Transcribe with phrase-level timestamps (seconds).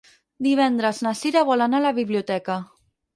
[0.45, 2.57] Divendres na Cira vol anar a la biblioteca.